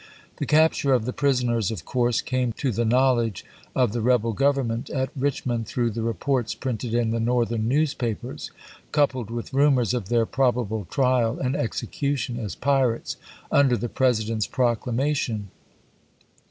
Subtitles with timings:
[0.37, 3.45] The capture ot the prisoners oi•' Trial of ~^^ ^and^SeT com'sc Came to the knowledge
[3.75, 7.19] of the rebel Govern Privateer mcut at Richmoud, through the reports printed in ^nah!' the
[7.19, 8.49] Northern newspapers,
[8.91, 13.17] coupled with rumors of theu' probable trial and execution as pirates,
[13.51, 15.51] under the President's proclamation.